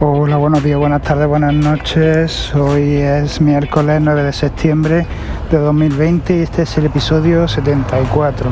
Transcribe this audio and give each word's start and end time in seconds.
Hola, 0.00 0.36
buenos 0.36 0.62
días, 0.62 0.78
buenas 0.78 1.02
tardes, 1.02 1.26
buenas 1.26 1.52
noches. 1.52 2.54
Hoy 2.54 2.98
es 2.98 3.40
miércoles 3.40 4.00
9 4.00 4.22
de 4.22 4.32
septiembre 4.32 5.04
de 5.50 5.58
2020 5.58 6.36
y 6.36 6.42
este 6.42 6.62
es 6.62 6.78
el 6.78 6.86
episodio 6.86 7.48
74. 7.48 8.48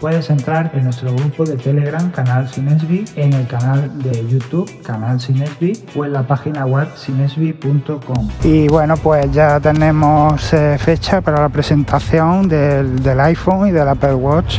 Puedes 0.00 0.28
entrar 0.28 0.72
en 0.74 0.82
nuestro 0.82 1.14
grupo 1.14 1.44
de 1.44 1.56
Telegram, 1.56 2.10
Canal 2.10 2.48
Sinesbi, 2.48 3.04
en 3.14 3.32
el 3.32 3.46
canal 3.46 4.02
de 4.02 4.26
YouTube, 4.26 4.68
Canal 4.82 5.20
Sinesbi, 5.20 5.84
o 5.94 6.04
en 6.04 6.14
la 6.14 6.24
página 6.24 6.66
web 6.66 6.88
sinesbi.com. 6.96 8.28
Y 8.42 8.66
bueno, 8.66 8.96
pues 8.96 9.30
ya 9.30 9.60
tenemos 9.60 10.52
eh, 10.52 10.78
fecha 10.78 11.20
para 11.20 11.40
la 11.40 11.48
presentación 11.48 12.48
del, 12.48 13.00
del 13.04 13.20
iPhone 13.20 13.68
y 13.68 13.70
del 13.70 13.86
Apple 13.86 14.14
Watch, 14.14 14.58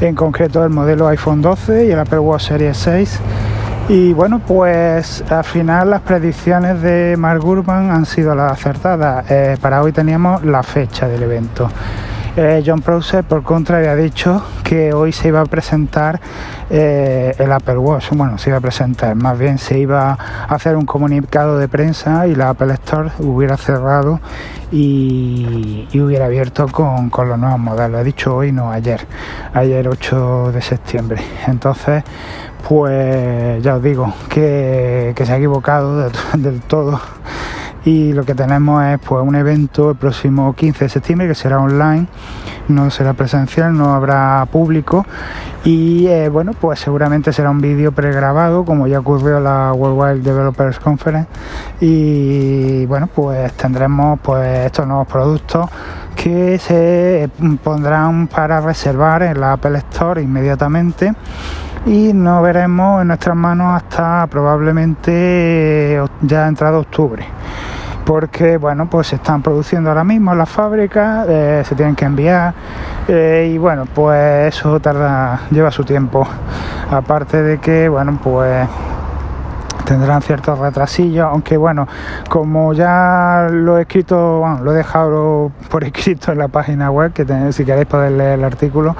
en 0.00 0.16
concreto 0.16 0.64
el 0.64 0.70
modelo 0.70 1.06
iPhone 1.06 1.40
12 1.40 1.86
y 1.86 1.92
el 1.92 2.00
Apple 2.00 2.18
Watch 2.18 2.48
Series 2.48 2.76
6 2.78 3.20
y 3.88 4.12
bueno, 4.12 4.40
pues 4.46 5.24
al 5.30 5.44
final 5.44 5.90
las 5.90 6.02
predicciones 6.02 6.82
de 6.82 7.16
Mark 7.18 7.40
Gurman 7.40 7.90
han 7.90 8.04
sido 8.04 8.34
las 8.34 8.52
acertadas. 8.52 9.24
Eh, 9.30 9.56
para 9.60 9.82
hoy 9.82 9.92
teníamos 9.92 10.44
la 10.44 10.62
fecha 10.62 11.08
del 11.08 11.22
evento. 11.22 11.70
Eh, 12.36 12.62
John 12.64 12.80
Prosser, 12.82 13.24
por 13.24 13.42
contra, 13.42 13.78
había 13.78 13.96
dicho 13.96 14.42
que 14.62 14.92
hoy 14.92 15.12
se 15.12 15.28
iba 15.28 15.40
a 15.40 15.46
presentar 15.46 16.20
eh, 16.70 17.34
el 17.38 17.50
Apple 17.52 17.78
Watch. 17.78 18.10
Bueno, 18.12 18.38
se 18.38 18.50
iba 18.50 18.58
a 18.58 18.60
presentar, 18.60 19.14
más 19.16 19.38
bien 19.38 19.58
se 19.58 19.78
iba 19.78 20.12
a 20.12 20.54
hacer 20.54 20.76
un 20.76 20.86
comunicado 20.86 21.58
de 21.58 21.68
prensa 21.68 22.26
y 22.26 22.34
la 22.34 22.50
Apple 22.50 22.72
Store 22.74 23.10
hubiera 23.18 23.56
cerrado 23.56 24.20
y, 24.70 25.88
hubiera 25.94 26.26
abierto 26.26 26.68
con, 26.68 27.10
con, 27.10 27.28
los 27.28 27.38
nuevos 27.38 27.58
modelos. 27.58 28.00
He 28.00 28.04
dicho 28.04 28.36
hoy, 28.36 28.52
no 28.52 28.70
ayer, 28.70 29.06
ayer 29.54 29.88
8 29.88 30.52
de 30.52 30.62
septiembre. 30.62 31.22
Entonces, 31.46 32.04
pues 32.68 33.62
ya 33.62 33.76
os 33.76 33.82
digo 33.82 34.12
que, 34.28 35.14
se 35.16 35.32
ha 35.32 35.36
equivocado 35.36 36.10
del 36.34 36.60
todo 36.68 37.00
y 37.84 38.12
lo 38.12 38.24
que 38.24 38.34
tenemos 38.34 38.84
es 38.84 38.98
pues 38.98 39.24
un 39.24 39.34
evento 39.34 39.90
el 39.90 39.96
próximo 39.96 40.54
15 40.54 40.84
de 40.84 40.88
septiembre 40.88 41.28
que 41.28 41.34
será 41.34 41.60
online 41.60 42.06
no 42.68 42.90
será 42.90 43.14
presencial 43.14 43.76
no 43.76 43.94
habrá 43.94 44.46
público 44.50 45.06
y 45.64 46.06
eh, 46.06 46.28
bueno 46.28 46.52
pues 46.52 46.80
seguramente 46.80 47.32
será 47.32 47.50
un 47.50 47.60
vídeo 47.60 47.92
pregrabado 47.92 48.64
como 48.64 48.86
ya 48.86 48.98
ocurrió 48.98 49.40
la 49.40 49.72
Worldwide 49.72 50.22
Developers 50.22 50.78
Conference 50.80 51.28
y 51.80 52.84
bueno 52.86 53.06
pues 53.06 53.52
tendremos 53.52 54.18
pues 54.20 54.66
estos 54.66 54.86
nuevos 54.86 55.06
productos 55.06 55.70
que 56.16 56.58
se 56.58 57.30
pondrán 57.62 58.26
para 58.26 58.60
reservar 58.60 59.22
en 59.22 59.40
la 59.40 59.52
Apple 59.52 59.78
Store 59.78 60.20
inmediatamente 60.20 61.14
y 61.86 62.12
no 62.12 62.42
veremos 62.42 63.00
en 63.00 63.08
nuestras 63.08 63.36
manos 63.36 63.76
hasta 63.82 64.26
probablemente 64.26 66.02
ya 66.22 66.48
entrado 66.48 66.80
octubre 66.80 67.24
porque 68.08 68.56
bueno 68.56 68.88
pues 68.88 69.08
se 69.08 69.16
están 69.16 69.42
produciendo 69.42 69.90
ahora 69.90 70.02
mismo 70.02 70.32
en 70.32 70.38
las 70.38 70.48
fábricas 70.48 71.26
eh, 71.28 71.62
se 71.62 71.74
tienen 71.74 71.94
que 71.94 72.06
enviar 72.06 72.54
eh, 73.06 73.50
y 73.52 73.58
bueno 73.58 73.84
pues 73.84 74.56
eso 74.56 74.80
tarda 74.80 75.40
lleva 75.50 75.70
su 75.70 75.84
tiempo. 75.84 76.26
Aparte 76.90 77.42
de 77.42 77.58
que 77.58 77.86
bueno 77.90 78.18
pues 78.22 78.66
tendrán 79.84 80.20
ciertos 80.22 80.58
retrasillos, 80.58 81.26
aunque 81.30 81.56
bueno, 81.56 81.88
como 82.28 82.74
ya 82.74 83.46
lo 83.50 83.78
he 83.78 83.82
escrito, 83.82 84.40
bueno, 84.40 84.60
lo 84.62 84.72
he 84.72 84.76
dejado 84.76 85.50
por 85.70 85.82
escrito 85.84 86.30
en 86.32 86.38
la 86.38 86.48
página 86.48 86.90
web, 86.90 87.14
que 87.14 87.24
si 87.52 87.64
queréis 87.64 87.86
poder 87.86 88.12
leer 88.12 88.38
el 88.38 88.44
artículo, 88.44 88.94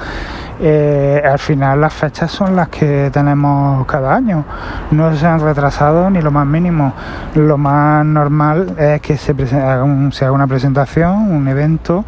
eh, 0.61 1.23
al 1.25 1.39
final 1.39 1.81
las 1.81 1.92
fechas 1.92 2.31
son 2.31 2.56
las 2.56 2.69
que 2.69 3.11
tenemos 3.12 3.87
cada 3.87 4.14
año. 4.14 4.45
No 4.91 5.15
se 5.15 5.27
han 5.27 5.41
retrasado 5.41 6.11
ni 6.11 6.20
lo 6.20 6.31
más 6.31 6.47
mínimo. 6.47 6.92
Lo 7.34 7.59
más 7.59 8.05
normal 8.05 8.75
es 8.78 9.00
que 9.00 9.17
se, 9.17 9.33
haga, 9.56 9.84
una 9.84 10.47
presentación, 10.47 11.31
un 11.31 11.48
evento 11.48 12.05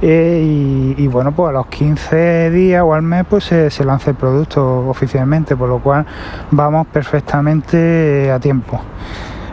eh, 0.00 0.94
y, 0.96 1.06
bueno, 1.08 1.32
pues 1.32 1.50
a 1.50 1.52
los 1.52 1.66
15 1.66 2.50
días 2.50 2.82
o 2.82 2.94
al 2.94 3.02
mes 3.02 3.24
pues 3.28 3.44
se, 3.44 3.70
se 3.70 3.84
lance 3.84 4.10
el 4.10 4.16
producto 4.16 4.88
oficialmente, 4.88 5.56
por 5.56 5.68
lo 5.68 5.78
cual 5.78 6.04
vamos 6.50 6.86
perfectamente 6.88 8.30
a 8.32 8.38
tiempo. 8.40 8.80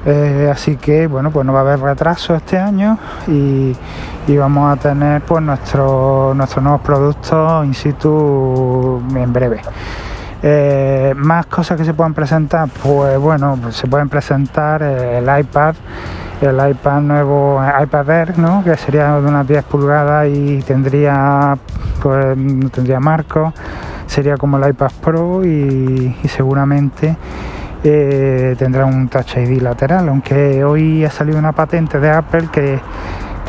Eh, 0.05 0.49
así 0.51 0.77
que 0.77 1.07
bueno, 1.07 1.31
pues 1.31 1.45
no 1.45 1.53
va 1.53 1.59
a 1.59 1.61
haber 1.63 1.79
retraso 1.79 2.35
este 2.35 2.57
año 2.57 2.97
y, 3.27 3.75
vamos 4.37 4.71
a 4.71 4.79
tener 4.79 5.23
pues 5.23 5.41
nuestros 5.41 6.35
nuestros 6.35 6.63
nuevos 6.63 6.81
productos 6.81 7.65
in 7.65 7.73
situ 7.73 9.01
en 9.15 9.33
breve. 9.33 9.61
Eh, 10.43 11.13
más 11.17 11.47
cosas 11.47 11.77
que 11.77 11.83
se 11.83 11.93
pueden 11.95 12.13
presentar, 12.13 12.69
pues 12.83 13.17
bueno, 13.17 13.59
se 13.71 13.87
pueden 13.87 14.07
presentar 14.07 14.83
el 14.83 15.23
iPad, 15.23 15.75
el 16.41 16.69
iPad 16.69 17.01
nuevo, 17.01 17.59
iPad 17.81 18.09
Air, 18.09 18.37
¿no? 18.37 18.63
que 18.63 18.77
sería 18.77 19.19
de 19.19 19.27
unas 19.27 19.47
10 19.47 19.63
pulgadas 19.65 20.27
y 20.29 20.61
tendría, 20.61 21.57
pues, 22.01 22.37
tendría 22.71 22.99
marco, 22.99 23.51
sería 24.05 24.37
como 24.37 24.57
el 24.57 24.69
iPad 24.69 24.91
Pro 25.01 25.43
y 25.43 26.15
seguramente 26.29 27.17
eh, 27.83 28.55
tendrá 28.57 28.85
un 28.85 29.07
Touch 29.07 29.37
ID 29.37 29.61
lateral, 29.61 30.09
aunque 30.09 30.63
hoy 30.63 31.05
ha 31.05 31.09
salido 31.09 31.39
una 31.39 31.53
patente 31.53 31.99
de 31.99 32.09
Apple 32.09 32.49
que, 32.51 32.79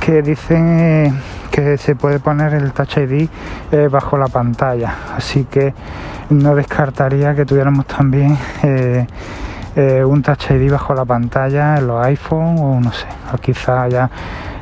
que 0.00 0.22
dicen 0.22 0.78
eh, 0.80 1.12
que 1.50 1.76
se 1.76 1.96
puede 1.96 2.20
poner 2.20 2.54
el 2.54 2.72
Touch 2.72 2.98
ID 2.98 3.28
eh, 3.72 3.88
bajo 3.90 4.16
la 4.16 4.28
pantalla, 4.28 4.94
así 5.16 5.44
que 5.44 5.74
no 6.30 6.54
descartaría 6.54 7.34
que 7.34 7.44
tuviéramos 7.44 7.86
también 7.86 8.36
un 10.06 10.22
Touch 10.22 10.50
ID 10.50 10.70
bajo 10.70 10.94
la 10.94 11.04
pantalla 11.04 11.76
en 11.78 11.86
los 11.86 12.06
iPhone 12.06 12.56
o 12.58 12.80
no 12.80 12.92
sé, 12.92 13.06
o 13.34 13.38
quizá 13.38 13.88
ya 13.88 14.10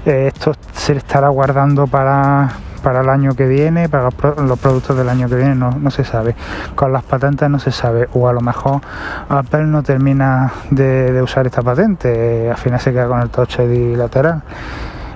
esto 0.04 0.54
se 0.72 0.94
estará 0.94 1.28
guardando 1.28 1.86
para 1.86 2.48
para 2.78 3.00
el 3.00 3.08
año 3.08 3.34
que 3.34 3.46
viene, 3.46 3.88
para 3.88 4.04
los, 4.04 4.58
productos 4.58 4.96
del 4.96 5.08
año 5.08 5.28
que 5.28 5.36
viene, 5.36 5.54
no, 5.54 5.90
se 5.90 6.04
sabe. 6.04 6.34
Con 6.74 6.92
las 6.92 7.02
patentes 7.02 7.48
no 7.48 7.58
se 7.58 7.72
sabe, 7.72 8.08
o 8.14 8.28
a 8.28 8.32
lo 8.32 8.40
mejor 8.40 8.80
Apple 9.28 9.64
no 9.64 9.82
termina 9.82 10.52
de, 10.70 11.20
usar 11.22 11.46
esta 11.46 11.62
patente, 11.62 12.50
al 12.50 12.56
final 12.56 12.80
se 12.80 12.92
queda 12.92 13.06
con 13.06 13.20
el 13.20 13.30
touch 13.30 13.58
ID 13.60 13.96
lateral. 13.96 14.42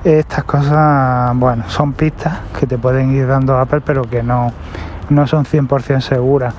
Estas 0.04 0.44
cosas, 0.44 1.32
bueno, 1.36 1.64
son 1.68 1.92
pistas 1.92 2.40
que 2.58 2.66
te 2.66 2.76
pueden 2.76 3.12
ir 3.14 3.26
dando 3.26 3.56
Apple, 3.58 3.82
pero 3.84 4.02
que 4.02 4.22
no, 4.22 4.52
no 5.10 5.26
son 5.26 5.44
100% 5.44 6.00
seguras. 6.00 6.54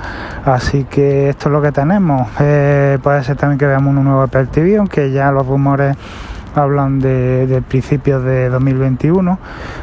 Así 0.45 0.85
que 0.85 1.29
esto 1.29 1.49
es 1.49 1.53
lo 1.53 1.61
que 1.61 1.71
tenemos. 1.71 2.29
Eh, 2.39 2.97
puede 3.03 3.23
ser 3.23 3.35
también 3.35 3.59
que 3.59 3.65
veamos 3.65 3.95
un 3.95 4.03
nuevo 4.03 4.21
Apple 4.21 4.47
TV, 4.47 4.77
aunque 4.77 5.11
ya 5.11 5.31
los 5.31 5.45
rumores 5.45 5.97
hablan 6.55 6.99
de, 6.99 7.47
del 7.47 7.63
principio 7.63 8.21
de 8.21 8.49
2021. 8.49 9.39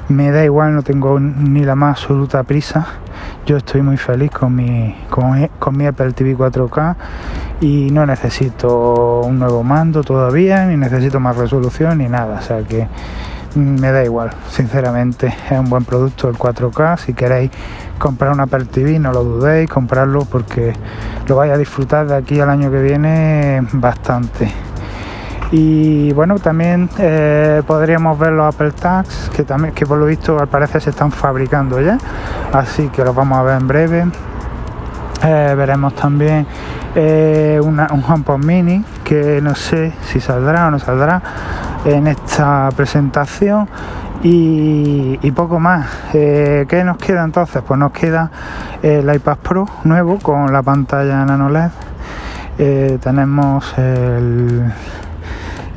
Me 0.08 0.31
da 0.31 0.44
igual, 0.44 0.75
no 0.75 0.82
tengo 0.82 1.19
ni 1.20 1.64
la 1.64 1.75
más 1.75 1.98
absoluta 1.98 2.42
prisa. 2.42 2.86
Yo 3.47 3.56
estoy 3.56 3.82
muy 3.82 3.97
feliz 3.97 4.31
con 4.31 4.54
mi, 4.54 4.97
con, 5.08 5.76
mi 5.76 5.86
Apple 5.86 6.12
TV 6.12 6.36
4K 6.36 6.97
y 7.60 7.91
no 7.91 8.06
necesito 8.06 9.22
un 9.22 9.38
nuevo 9.38 9.62
mando 9.62 10.03
todavía, 10.03 10.66
ni 10.66 10.76
necesito 10.76 11.20
más 11.20 11.36
resolución 11.36 11.98
ni 11.98 12.08
nada. 12.08 12.38
O 12.38 12.42
sea 12.42 12.62
que 12.62 12.87
me 13.54 13.91
da 13.91 14.04
igual, 14.04 14.31
sinceramente. 14.48 15.34
Es 15.50 15.58
un 15.58 15.69
buen 15.69 15.84
producto 15.84 16.28
el 16.28 16.37
4K. 16.37 16.98
Si 16.98 17.14
queréis 17.14 17.50
comprar 17.98 18.32
un 18.32 18.41
Apple 18.41 18.66
TV, 18.66 18.98
no 18.98 19.12
lo 19.12 19.25
dudéis, 19.25 19.69
comprarlo 19.69 20.25
porque 20.25 20.72
lo 21.26 21.37
vais 21.37 21.52
a 21.52 21.56
disfrutar 21.56 22.06
de 22.06 22.16
aquí 22.16 22.41
al 22.41 22.50
año 22.50 22.70
que 22.70 22.81
viene 22.81 23.62
bastante. 23.72 24.69
Y 25.53 26.12
bueno, 26.12 26.38
también 26.38 26.88
eh, 26.99 27.62
podríamos 27.66 28.16
ver 28.19 28.33
los 28.33 28.55
Apple 28.55 28.71
Tags, 28.71 29.31
que 29.34 29.43
también, 29.43 29.75
que 29.75 29.84
por 29.84 29.99
lo 29.99 30.06
visto 30.06 30.38
al 30.38 30.47
parecer 30.47 30.81
se 30.81 30.91
están 30.91 31.11
fabricando 31.11 31.81
ya, 31.81 31.99
así 32.53 32.88
que 32.88 33.05
los 33.05 33.15
vamos 33.15 33.38
a 33.38 33.43
ver 33.43 33.61
en 33.61 33.66
breve. 33.66 34.06
Eh, 35.22 35.55
veremos 35.56 35.94
también 35.94 36.47
eh, 36.94 37.61
un 37.62 37.81
HomePod 37.81 38.38
Mini, 38.38 38.84
que 39.03 39.41
no 39.43 39.55
sé 39.56 39.93
si 40.06 40.21
saldrá 40.21 40.69
o 40.69 40.71
no 40.71 40.78
saldrá 40.78 41.20
en 41.85 42.06
esta 42.06 42.69
presentación. 42.76 43.69
Y, 44.23 45.31
poco 45.35 45.58
más. 45.58 45.87
¿Qué 46.12 46.82
nos 46.85 46.99
queda 46.99 47.25
entonces? 47.25 47.62
Pues 47.67 47.81
nos 47.81 47.91
queda 47.91 48.31
el 48.82 49.12
iPad 49.14 49.38
Pro 49.38 49.67
nuevo 49.85 50.19
con 50.19 50.52
la 50.52 50.62
pantalla 50.62 51.25
nano 51.25 51.49
LED. 51.49 52.99
tenemos 53.00 53.73
el 53.79 54.70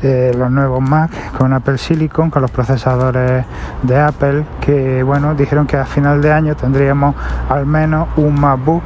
los 0.03 0.51
nuevos 0.51 0.81
Mac 0.81 1.11
con 1.37 1.53
Apple 1.53 1.77
Silicon, 1.77 2.29
con 2.29 2.41
los 2.41 2.51
procesadores 2.51 3.45
de 3.81 3.99
Apple, 3.99 4.45
que 4.61 5.03
bueno, 5.03 5.35
dijeron 5.35 5.65
que 5.65 5.77
a 5.77 5.85
final 5.85 6.21
de 6.21 6.31
año 6.31 6.55
tendríamos 6.55 7.15
al 7.49 7.65
menos 7.65 8.09
un 8.17 8.39
MacBook, 8.39 8.83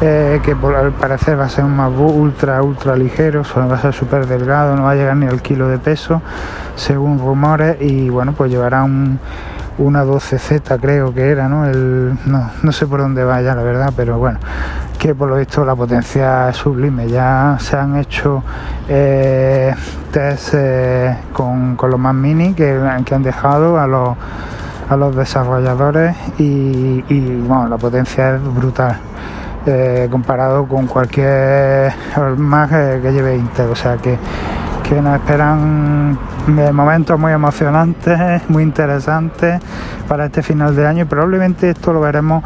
eh, 0.00 0.40
que 0.44 0.54
por 0.54 0.74
al 0.74 0.92
parecer 0.92 1.38
va 1.38 1.44
a 1.44 1.48
ser 1.48 1.64
un 1.64 1.76
MacBook 1.76 2.14
ultra, 2.14 2.62
ultra 2.62 2.96
ligero, 2.96 3.42
va 3.56 3.74
a 3.74 3.80
ser 3.80 3.92
súper 3.92 4.26
delgado, 4.26 4.76
no 4.76 4.84
va 4.84 4.92
a 4.92 4.94
llegar 4.94 5.16
ni 5.16 5.26
al 5.26 5.42
kilo 5.42 5.68
de 5.68 5.78
peso, 5.78 6.22
según 6.76 7.18
rumores, 7.18 7.76
y 7.80 8.08
bueno, 8.08 8.32
pues 8.32 8.50
llevará 8.50 8.84
un 8.84 9.18
una 9.78 10.04
12Z 10.04 10.80
creo 10.80 11.12
que 11.12 11.30
era, 11.30 11.48
¿no? 11.48 11.66
El, 11.66 12.16
no, 12.26 12.50
no 12.62 12.72
sé 12.72 12.86
por 12.86 13.00
dónde 13.00 13.24
vaya, 13.24 13.54
la 13.54 13.62
verdad, 13.62 13.92
pero 13.96 14.18
bueno, 14.18 14.38
que 14.98 15.14
por 15.14 15.28
lo 15.28 15.36
visto 15.36 15.64
la 15.64 15.74
potencia 15.74 16.48
es 16.48 16.56
sublime. 16.56 17.08
Ya 17.08 17.58
se 17.60 17.76
han 17.76 17.96
hecho 17.96 18.42
eh, 18.88 19.74
test 20.10 20.54
eh, 20.54 21.16
con, 21.32 21.76
los 21.78 22.00
más 22.00 22.14
mini 22.14 22.54
que, 22.54 22.80
que 23.04 23.14
han 23.14 23.22
dejado 23.22 23.78
a 23.78 23.86
los, 23.86 24.16
a 24.88 24.96
los 24.96 25.14
desarrolladores 25.14 26.16
y, 26.38 27.02
bueno, 27.46 27.68
la 27.68 27.76
potencia 27.76 28.36
es 28.36 28.54
brutal. 28.54 28.96
Eh, 29.66 30.08
comparado 30.10 30.66
con 30.66 30.86
cualquier 30.86 31.92
Mac 32.36 32.70
que 32.70 33.12
lleve 33.12 33.36
Intel, 33.36 33.70
o 33.70 33.74
sea 33.74 33.96
que 33.96 34.18
que 34.88 35.00
nos 35.00 35.16
esperan 35.16 36.18
momentos 36.72 37.18
muy 37.18 37.32
emocionantes, 37.32 38.48
muy 38.48 38.62
interesantes 38.62 39.60
para 40.06 40.26
este 40.26 40.42
final 40.42 40.76
de 40.76 40.86
año 40.86 41.02
y 41.02 41.06
probablemente 41.06 41.70
esto 41.70 41.92
lo 41.92 42.00
veremos 42.00 42.44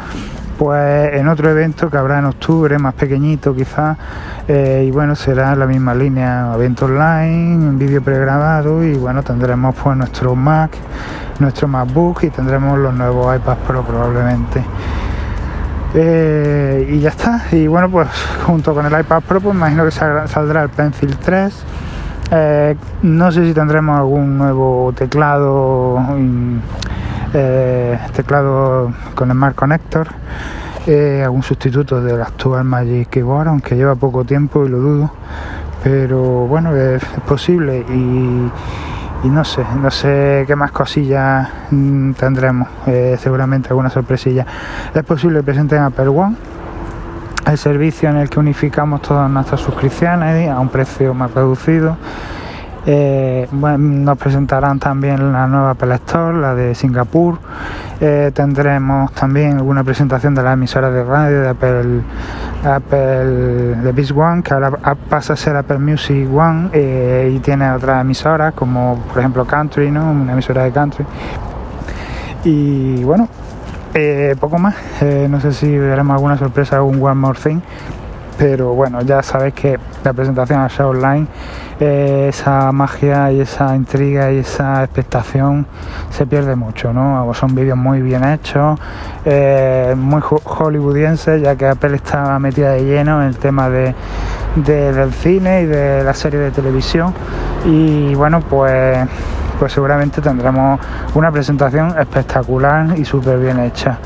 pues 0.57 1.13
en 1.13 1.27
otro 1.27 1.49
evento 1.49 1.89
que 1.89 1.97
habrá 1.97 2.19
en 2.19 2.25
octubre, 2.25 2.77
más 2.77 2.93
pequeñito 2.93 3.55
quizás, 3.55 3.97
eh, 4.45 4.83
y 4.85 4.91
bueno, 4.91 5.15
será 5.15 5.55
la 5.55 5.65
misma 5.65 5.95
línea, 5.95 6.51
evento 6.53 6.85
online, 6.85 7.77
vídeo 7.77 8.01
pregrabado 8.01 8.83
y 8.83 8.95
bueno, 8.95 9.23
tendremos 9.23 9.73
pues 9.81 9.95
nuestro 9.95 10.35
Mac, 10.35 10.71
nuestro 11.39 11.69
MacBook 11.69 12.23
y 12.23 12.29
tendremos 12.29 12.77
los 12.77 12.93
nuevos 12.93 13.37
iPads 13.37 13.61
Pro 13.65 13.83
probablemente. 13.83 14.61
Eh, 15.93 16.89
y 16.91 16.99
ya 16.99 17.09
está, 17.09 17.41
y 17.53 17.67
bueno, 17.67 17.89
pues 17.89 18.09
junto 18.45 18.73
con 18.73 18.85
el 18.85 18.99
iPad 18.99 19.21
Pro, 19.21 19.39
pues 19.39 19.55
imagino 19.55 19.85
que 19.85 19.91
saldrá 19.91 20.63
el 20.63 20.69
Pencil 20.69 21.15
3 21.17 21.53
eh, 22.31 22.75
no 23.01 23.31
sé 23.31 23.45
si 23.45 23.53
tendremos 23.53 23.97
algún 23.97 24.37
nuevo 24.37 24.93
teclado, 24.95 25.99
eh, 27.33 27.97
teclado 28.13 28.93
con 29.15 29.31
Smart 29.31 29.55
Connector, 29.55 30.07
eh, 30.85 31.23
algún 31.23 31.41
sustituto 31.41 32.01
del 32.01 32.21
actual 32.21 32.65
Magic 32.65 33.09
Keyboard, 33.09 33.47
aunque 33.47 33.75
lleva 33.75 33.95
poco 33.95 34.23
tiempo 34.25 34.63
y 34.65 34.69
lo 34.69 34.77
dudo. 34.77 35.11
Pero 35.83 36.45
bueno, 36.45 36.75
es, 36.75 37.03
posible 37.27 37.79
y, 37.89 39.27
no 39.27 39.43
sé, 39.43 39.63
no 39.81 39.89
sé 39.89 40.43
qué 40.45 40.55
más 40.55 40.71
cosillas 40.71 41.49
mm, 41.71 42.11
tendremos, 42.11 42.67
seguramente 43.17 43.69
alguna 43.69 43.89
sorpresilla. 43.89 44.45
Es 44.93 45.03
posible 45.03 45.39
que 45.39 45.43
presenten 45.43 45.79
Apple 45.81 46.09
One 46.09 46.35
el 47.45 47.57
servicio 47.57 48.09
en 48.09 48.17
el 48.17 48.29
que 48.29 48.39
unificamos 48.39 49.01
todas 49.01 49.29
nuestras 49.29 49.61
suscripciones 49.61 50.49
a 50.49 50.59
un 50.59 50.69
precio 50.69 51.13
más 51.13 51.33
reducido. 51.33 51.97
Eh, 52.85 53.47
nos 53.51 54.17
presentarán 54.17 54.79
también 54.79 55.33
la 55.33 55.47
nueva 55.47 55.71
Apple 55.71 55.93
Store, 55.95 56.37
la 56.39 56.55
de 56.55 56.73
Singapur. 56.73 57.37
Eh, 58.01 58.31
tendremos 58.33 59.11
también 59.11 59.57
alguna 59.57 59.83
presentación 59.83 60.33
de 60.33 60.41
la 60.41 60.53
emisora 60.53 60.89
de 60.89 61.03
radio 61.03 61.41
de 61.41 61.49
Apple, 61.49 62.01
Apple 62.63 63.75
de 63.83 63.91
Beats 63.91 64.11
One, 64.11 64.41
que 64.41 64.53
ahora 64.53 64.71
pasa 65.09 65.33
a 65.33 65.35
ser 65.35 65.55
Apple 65.57 65.79
Music 65.79 66.27
One 66.33 66.69
eh, 66.71 67.33
y 67.35 67.39
tiene 67.39 67.69
otras 67.71 68.01
emisoras 68.01 68.53
como 68.53 68.97
por 69.09 69.19
ejemplo 69.19 69.45
Country, 69.45 69.91
¿no? 69.91 70.11
una 70.11 70.33
emisora 70.33 70.63
de 70.63 70.71
country. 70.71 71.05
Y 72.45 73.03
bueno, 73.03 73.27
eh, 73.93 74.35
poco 74.39 74.57
más, 74.57 74.75
eh, 75.01 75.27
no 75.29 75.39
sé 75.39 75.51
si 75.51 75.77
veremos 75.77 76.13
alguna 76.13 76.37
sorpresa, 76.37 76.81
un 76.81 77.01
One 77.01 77.15
More 77.15 77.39
Thing, 77.39 77.59
pero 78.37 78.73
bueno, 78.73 79.01
ya 79.01 79.23
sabéis 79.23 79.53
que 79.53 79.79
la 80.03 80.13
presentación 80.13 80.59
a 80.61 80.69
show 80.69 80.91
online, 80.91 81.27
eh, 81.79 82.27
esa 82.29 82.71
magia 82.71 83.31
y 83.31 83.41
esa 83.41 83.75
intriga 83.75 84.31
y 84.31 84.39
esa 84.39 84.83
expectación 84.83 85.65
se 86.09 86.25
pierde 86.25 86.55
mucho, 86.55 86.93
¿no? 86.93 87.33
Son 87.33 87.55
vídeos 87.55 87.77
muy 87.77 88.01
bien 88.01 88.23
hechos, 88.23 88.79
muy 89.97 90.21
hollywoodienses, 90.21 91.41
ya 91.41 91.55
que 91.55 91.67
Apple 91.67 91.95
está 91.95 92.37
metida 92.39 92.71
de 92.71 92.83
lleno 92.83 93.21
en 93.21 93.29
el 93.29 93.37
tema 93.37 93.69
de, 93.69 93.95
del 94.55 95.13
cine 95.13 95.61
y 95.61 95.65
de 95.65 96.03
la 96.03 96.13
serie 96.13 96.39
de 96.39 96.51
televisión, 96.51 97.13
y 97.65 98.13
bueno, 98.15 98.41
pues 98.41 98.99
pues 99.59 99.73
seguramente 99.73 100.21
tendremos 100.21 100.79
una 101.13 101.31
presentación 101.31 101.93
espectacular 101.99 102.97
y 102.97 103.03
súper 103.03 103.37
bien 103.37 103.59
hecha. 103.59 103.99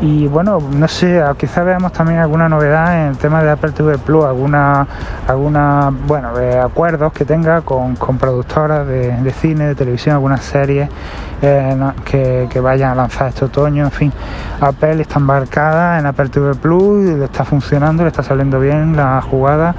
Y 0.00 0.26
bueno, 0.26 0.58
no 0.60 0.88
sé, 0.88 1.22
quizás 1.38 1.64
veamos 1.64 1.92
también 1.92 2.20
alguna 2.20 2.48
novedad 2.48 3.00
en 3.00 3.08
el 3.10 3.16
tema 3.16 3.42
de 3.42 3.50
Apple 3.50 3.70
TV 3.70 3.96
Plus, 3.96 4.24
alguna, 4.24 4.86
alguna 5.26 5.92
bueno, 6.06 6.30
acuerdos 6.62 7.12
que 7.12 7.24
tenga 7.24 7.62
con, 7.62 7.96
productoras 7.96 8.86
de, 8.86 9.32
cine, 9.40 9.66
de 9.68 9.74
televisión, 9.74 10.14
algunas 10.14 10.42
series 10.42 10.88
eh, 11.40 11.76
que, 12.04 12.60
vayan 12.60 12.90
a 12.90 12.94
lanzar 12.96 13.28
este 13.28 13.44
otoño. 13.44 13.84
En 13.84 13.92
fin, 13.92 14.12
Apple 14.60 15.00
está 15.00 15.20
embarcada 15.20 15.98
en 15.98 16.06
Apple 16.06 16.28
TV 16.28 16.54
Plus, 16.54 17.04
le 17.04 17.24
está 17.24 17.44
funcionando, 17.44 18.02
le 18.02 18.08
está 18.08 18.22
saliendo 18.22 18.58
bien 18.60 18.96
la 18.96 19.22
jugada 19.22 19.74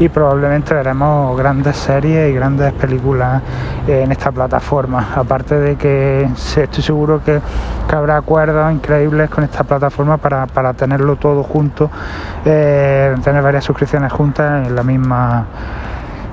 y 0.00 0.08
probablemente 0.08 0.72
veremos 0.74 1.36
grandes 1.36 1.76
series 1.76 2.30
y 2.30 2.34
grandes 2.34 2.72
películas 2.72 3.42
en 3.86 4.10
esta 4.10 4.32
plataforma. 4.32 5.08
Aparte 5.14 5.56
de 5.56 5.76
que 5.76 6.22
estoy 6.22 6.82
seguro 6.82 7.22
que, 7.22 7.38
que 7.88 7.96
habrá 7.96 8.16
acuerdos 8.16 8.72
increíbles 8.72 9.28
con 9.28 9.44
esta 9.44 9.62
plataforma 9.62 10.16
para, 10.16 10.46
para 10.46 10.72
tenerlo 10.72 11.16
todo 11.16 11.42
junto, 11.42 11.90
eh, 12.46 13.14
tener 13.22 13.42
varias 13.42 13.62
suscripciones 13.62 14.10
juntas 14.10 14.66
en 14.66 14.74
la 14.74 14.82
misma 14.82 15.46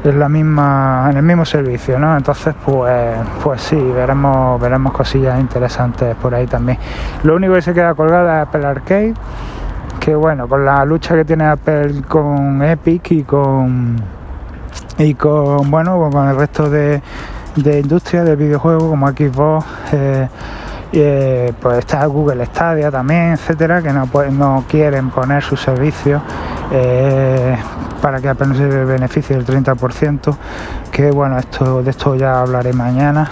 en 0.03 0.19
la 0.19 0.29
misma 0.29 1.07
en 1.09 1.17
el 1.17 1.23
mismo 1.23 1.43
servicio 1.43 1.97
no 1.97 2.15
entonces 2.15 2.53
pues 2.63 3.17
pues 3.43 3.61
sí 3.61 3.75
veremos 3.75 4.61
veremos 4.61 4.93
cosillas 4.93 5.39
interesantes 5.39 6.15
por 6.15 6.35
ahí 6.35 6.45
también 6.45 6.77
lo 7.23 7.35
único 7.35 7.55
que 7.55 7.63
se 7.63 7.73
queda 7.73 7.95
colgada 7.95 8.43
es 8.43 8.47
Apple 8.47 8.65
Arcade 8.65 9.13
que 9.99 10.15
bueno 10.15 10.47
con 10.47 10.65
la 10.65 10.85
lucha 10.85 11.15
que 11.15 11.25
tiene 11.25 11.45
Apple 11.45 12.01
con 12.07 12.61
Epic 12.61 13.11
y 13.11 13.23
con 13.23 13.95
y 14.97 15.13
con 15.13 15.69
bueno 15.69 16.09
con 16.11 16.27
el 16.27 16.35
resto 16.35 16.69
de, 16.69 17.01
de 17.55 17.79
industria 17.79 18.23
del 18.23 18.37
videojuego 18.37 18.89
como 18.89 19.07
Xbox 19.09 19.65
eh, 19.91 20.27
eh, 20.93 21.53
pues 21.61 21.79
está 21.79 22.05
Google 22.05 22.45
Stadia 22.45 22.89
también, 22.89 23.33
etcétera, 23.33 23.81
que 23.81 23.91
no, 23.91 24.09
no 24.31 24.63
quieren 24.69 25.09
poner 25.09 25.43
sus 25.43 25.59
servicios 25.59 26.21
eh, 26.71 27.57
para 28.01 28.21
que 28.21 28.29
apenas 28.29 28.57
se 28.57 28.65
beneficie 28.65 29.35
del 29.35 29.45
30%, 29.45 30.35
que 30.91 31.11
bueno, 31.11 31.37
esto, 31.37 31.83
de 31.83 31.91
esto 31.91 32.15
ya 32.15 32.39
hablaré 32.39 32.71
mañana. 32.71 33.29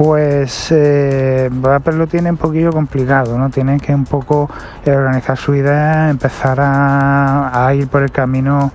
Eh, 0.00 1.50
pues 1.60 1.72
Apple 1.72 1.94
lo 1.94 2.06
tiene 2.06 2.30
un 2.30 2.36
poquillo 2.36 2.72
complicado, 2.72 3.38
¿no? 3.38 3.48
Tienen 3.50 3.78
que 3.78 3.94
un 3.94 4.04
poco 4.04 4.50
organizar 4.84 5.36
su 5.36 5.54
idea, 5.54 6.10
empezar 6.10 6.58
a 6.60 7.72
ir 7.74 7.86
por 7.88 8.02
el 8.02 8.10
camino 8.10 8.72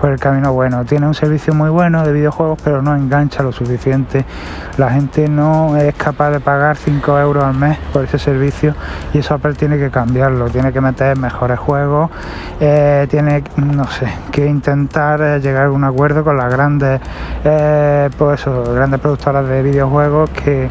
por 0.00 0.10
el 0.12 0.18
camino 0.18 0.52
bueno. 0.52 0.84
Tiene 0.84 1.06
un 1.06 1.14
servicio 1.14 1.54
muy 1.54 1.70
bueno 1.70 2.04
de 2.04 2.12
videojuegos, 2.12 2.58
pero 2.62 2.82
no 2.82 2.94
engancha 2.96 3.42
lo 3.42 3.52
suficiente. 3.52 4.24
La 4.78 4.90
gente 4.90 5.28
no 5.28 5.76
es 5.76 5.94
capaz 5.94 6.30
de 6.30 6.40
pagar 6.40 6.76
5 6.76 7.18
euros 7.18 7.44
al 7.44 7.54
mes 7.54 7.78
por 7.92 8.04
ese 8.04 8.18
servicio 8.18 8.74
y 9.12 9.18
eso 9.18 9.34
Apple 9.34 9.54
tiene 9.54 9.78
que 9.78 9.90
cambiarlo. 9.90 10.48
Tiene 10.48 10.72
que 10.72 10.80
meter 10.80 11.18
mejores 11.18 11.58
juegos, 11.58 12.10
eh, 12.60 13.06
tiene, 13.10 13.44
no 13.56 13.86
sé, 13.88 14.08
que 14.30 14.46
intentar 14.46 15.20
eh, 15.20 15.40
llegar 15.40 15.66
a 15.66 15.70
un 15.70 15.84
acuerdo 15.84 16.24
con 16.24 16.36
las 16.36 16.50
grandes, 16.50 17.00
eh, 17.44 18.08
pues 18.16 18.44
grandes 18.46 19.00
productoras 19.00 19.46
de 19.48 19.62
videojuegos 19.62 20.30
que 20.30 20.68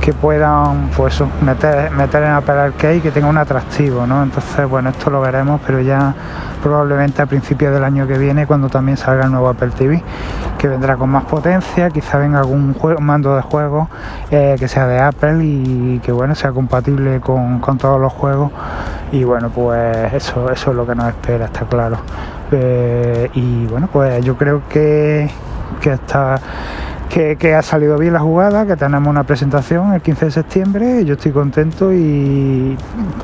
que 0.00 0.12
puedan 0.12 0.90
pues 0.96 1.22
meter, 1.42 1.90
meter 1.90 2.22
en 2.22 2.30
Apple 2.30 2.54
Arcade 2.54 2.96
y 2.96 3.00
que 3.00 3.10
tenga 3.10 3.28
un 3.28 3.38
atractivo, 3.38 4.06
¿no? 4.06 4.22
Entonces, 4.22 4.68
bueno, 4.68 4.90
esto 4.90 5.10
lo 5.10 5.20
veremos, 5.20 5.60
pero 5.66 5.80
ya 5.80 6.14
probablemente 6.62 7.22
a 7.22 7.26
principios 7.26 7.72
del 7.72 7.84
año 7.84 8.06
que 8.06 8.18
viene, 8.18 8.46
cuando 8.46 8.68
también 8.68 8.96
salga 8.96 9.24
el 9.24 9.30
nuevo 9.30 9.48
Apple 9.48 9.70
TV, 9.76 10.02
que 10.58 10.68
vendrá 10.68 10.96
con 10.96 11.10
más 11.10 11.24
potencia, 11.24 11.90
quizá 11.90 12.18
venga 12.18 12.38
algún 12.38 12.74
juego, 12.74 13.00
mando 13.00 13.34
de 13.36 13.42
juego 13.42 13.88
eh, 14.30 14.56
que 14.58 14.68
sea 14.68 14.86
de 14.86 15.00
Apple 15.00 15.44
y 15.44 16.00
que 16.00 16.12
bueno 16.12 16.34
sea 16.34 16.52
compatible 16.52 17.20
con, 17.20 17.60
todos 17.78 18.00
los 18.00 18.12
juegos. 18.12 18.50
Y 19.12 19.24
bueno, 19.24 19.50
pues 19.50 20.12
eso, 20.12 20.50
eso 20.50 20.70
es 20.70 20.76
lo 20.76 20.86
que 20.86 20.94
nos 20.94 21.08
espera, 21.08 21.46
está 21.46 21.64
claro. 21.64 21.98
Eh, 22.50 23.30
y 23.34 23.66
bueno, 23.66 23.88
pues 23.92 24.24
yo 24.24 24.36
creo 24.36 24.62
que, 24.68 25.30
que 25.80 25.92
está 25.92 26.40
que, 27.38 27.54
ha 27.54 27.62
salido 27.62 27.98
bien 27.98 28.12
la 28.12 28.20
jugada, 28.20 28.64
que 28.64 28.76
tenemos 28.76 29.08
una 29.08 29.24
presentación 29.24 29.92
el 29.92 30.00
15 30.00 30.26
de 30.26 30.30
septiembre, 30.30 31.04
yo 31.04 31.14
estoy 31.14 31.32
contento 31.32 31.92
y 31.92 32.76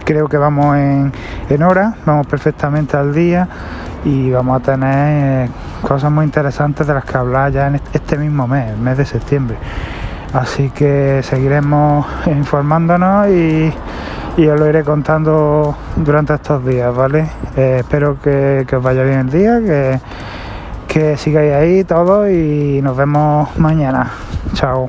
creo 0.04 0.28
que 0.28 0.36
vamos 0.36 0.76
en, 0.76 1.12
en 1.48 1.62
hora, 1.62 1.94
vamos 2.04 2.26
perfectamente 2.26 2.96
al 2.96 3.14
día 3.14 3.48
y 4.04 4.32
vamos 4.32 4.60
a 4.60 4.64
tener 4.64 5.48
cosas 5.82 6.10
muy 6.10 6.24
interesantes 6.24 6.86
de 6.86 6.94
las 6.94 7.04
que 7.04 7.16
hablar 7.16 7.52
ya 7.52 7.68
en 7.68 7.80
este 7.92 8.18
mismo 8.18 8.48
mes, 8.48 8.70
el 8.70 8.78
mes 8.78 8.98
de 8.98 9.06
septiembre. 9.06 9.56
Así 10.32 10.70
que 10.70 11.20
seguiremos 11.22 12.04
informándonos 12.26 13.28
y, 13.28 13.72
os 14.38 14.58
lo 14.58 14.68
iré 14.68 14.82
contando 14.82 15.76
durante 15.94 16.34
estos 16.34 16.66
días, 16.66 16.92
¿vale? 16.92 17.28
Eh, 17.56 17.76
espero 17.78 18.20
que, 18.20 18.64
que 18.66 18.74
os 18.74 18.82
vaya 18.82 19.04
bien 19.04 19.20
el 19.20 19.30
día, 19.30 19.60
que 19.60 20.00
que 20.94 21.16
sigáis 21.16 21.52
ahí 21.52 21.82
todo 21.82 22.30
y 22.30 22.80
nos 22.80 22.96
vemos 22.96 23.48
mañana. 23.58 24.12
Chao. 24.54 24.88